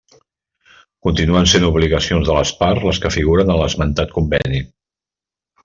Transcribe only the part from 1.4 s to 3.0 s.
sent obligacions de les parts